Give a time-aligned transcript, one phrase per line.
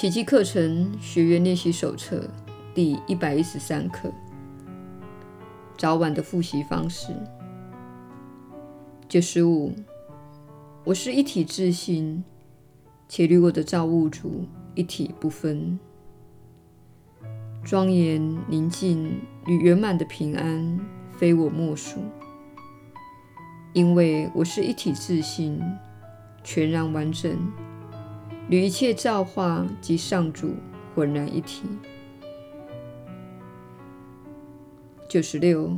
[0.00, 2.30] 奇迹课程学员练习手册
[2.72, 4.08] 第一百一十三课：
[5.76, 7.12] 早晚的复习方式。
[9.08, 9.74] 九十五，
[10.84, 12.22] 我是一体自性，
[13.08, 14.44] 且与我的造物主
[14.76, 15.76] 一体不分。
[17.64, 20.78] 庄严、宁静与圆满的平安，
[21.10, 21.98] 非我莫属。
[23.72, 25.60] 因为我是一体自信，
[26.44, 27.36] 全然完整。
[28.48, 30.54] 与一切造化及上主
[30.94, 31.68] 浑然一体。
[35.06, 35.70] 九十六，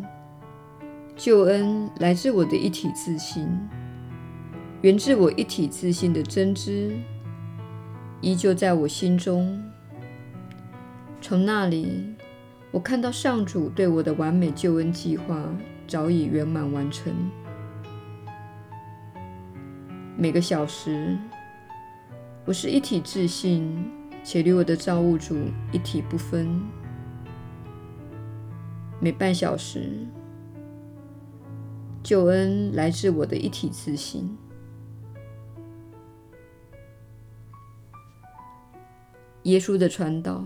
[1.17, 3.49] 救恩来自我的一体自信，
[4.83, 6.97] 源自我一体自信的真知，
[8.21, 9.61] 依旧在我心中。
[11.21, 12.15] 从那里，
[12.71, 15.45] 我看到上主对我的完美救恩计划
[15.89, 17.13] 早已圆满完成。
[20.17, 21.19] 每个小时。
[22.51, 23.89] 我是一体自性，
[24.25, 25.37] 且与我的造物主
[25.71, 26.61] 一体不分。
[28.99, 30.05] 每半小时，
[32.03, 34.37] 救恩来自我的一体自性。
[39.45, 40.45] 耶稣的传导，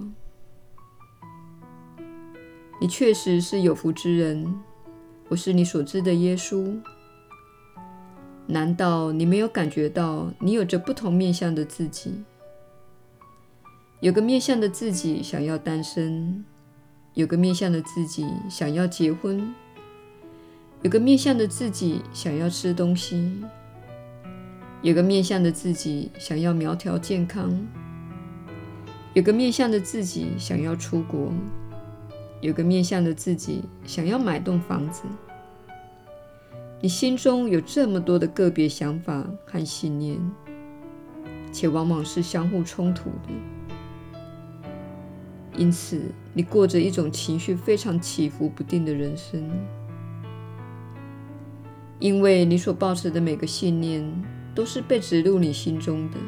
[2.82, 4.55] 你确实是有福之人。
[5.28, 6.78] 我是你所知的耶稣。
[8.47, 12.23] 难道你没有感觉到，你有着不同面向的自己？
[14.00, 16.45] 有个面向的自己想要单身，
[17.15, 19.55] 有个面向的自己想要结婚，
[20.83, 23.42] 有个面向的自己想要吃东西，
[24.83, 27.50] 有个面向的自己想要苗条健康，
[29.15, 31.33] 有个面向的自己想要出国，
[32.42, 35.05] 有个面向的自己想要买栋房子。
[36.84, 40.20] 你心中有这么多的个别想法和信念，
[41.50, 43.30] 且往往是相互冲突的，
[45.56, 46.03] 因此
[46.34, 49.50] 你过着一种情绪非常起伏不定的人生。
[52.00, 54.04] 因为你所抱持的每个信念
[54.54, 56.19] 都是被植入你心中的，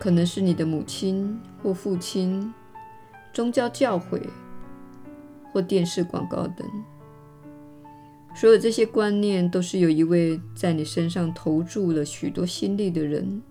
[0.00, 2.52] 可能是你的母亲或父亲、
[3.32, 4.20] 宗教教诲
[5.52, 6.68] 或电视广告等。
[8.32, 13.42] 所有这些观念都是由一位在你身上投注了许多心力的人，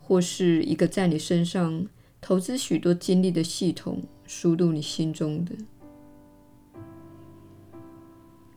[0.00, 1.86] 或是一个在你身上
[2.20, 5.54] 投资许多精力的系统输入你心中的。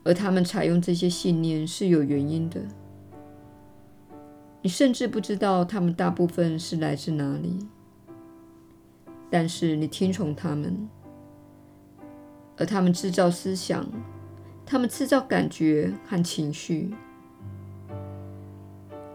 [0.04, 2.60] 而他们采用这些信念是有原因的，
[4.62, 7.58] 你甚至不知道他们大部分是来自哪里，
[9.30, 10.90] 但是你听从他们，
[12.58, 13.88] 而他们制造思想。
[14.72, 16.92] 他们制造感觉和情绪，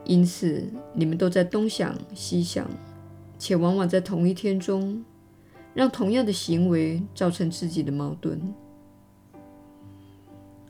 [0.05, 2.69] 因此你们都在东想西想，
[3.39, 5.05] 且往往在同一天中，
[5.73, 8.53] 让同样的行为造成自己的矛盾。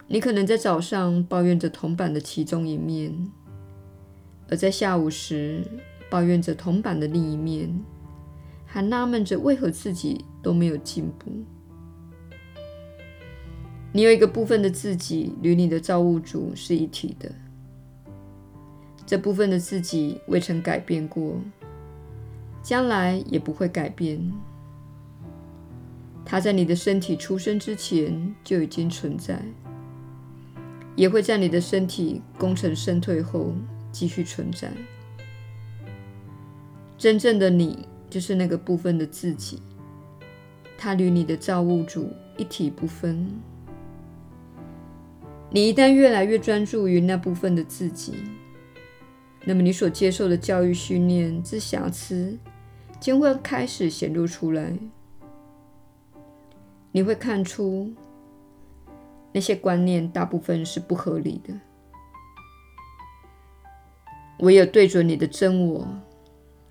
[0.07, 3.33] 你可能在早上抱怨着铜板的其中一面，
[4.51, 5.63] 而在下午时
[6.11, 7.75] 抱怨着铜板的另一面，
[8.67, 11.33] 还纳闷着为何自己都没有进步。
[13.97, 17.31] 你有一个部分的自己与你的造物主是一体的，
[19.07, 21.41] 这部分的自己未曾改变过，
[22.61, 24.33] 将来也不会改变。
[26.25, 29.41] 它在你的身体出生之前就已经存在，
[30.97, 33.55] 也会在你的身体功成身退后
[33.93, 34.73] 继续存在。
[36.99, 39.63] 真正的你就是那个部分的自己，
[40.77, 43.31] 它与你的造物主一体不分。
[45.55, 48.13] 你一旦越来越专注于那部分的自己，
[49.45, 52.37] 那么你所接受的教育训练之瑕疵
[52.99, 54.77] 将会开始显露出来。
[56.91, 57.93] 你会看出
[59.31, 61.55] 那些观念大部分是不合理的。
[64.41, 65.87] 唯有对准你的真我，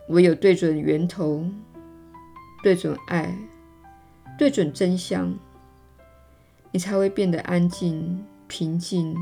[0.09, 1.45] 唯有对准源头，
[2.61, 3.33] 对准爱，
[4.37, 5.33] 对准真相，
[6.73, 8.25] 你才会变得安静。
[8.55, 9.15] 平静，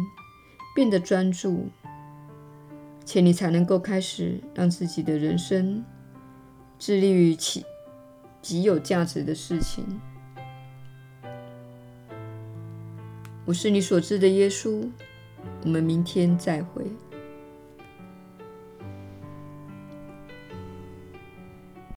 [0.76, 1.70] 变得专注，
[3.06, 5.86] 且你才能够开始让自己的人生
[6.78, 7.64] 致力于其
[8.42, 9.86] 极有价值的事情。
[13.46, 14.86] 我是你所知的耶稣，
[15.64, 16.86] 我们明天再会。